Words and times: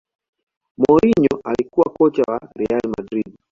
mourinho 0.87 1.41
alikuwa 1.43 1.93
kocha 1.93 2.21
wa 2.27 2.39
real 2.55 2.81
madrid 2.97 3.37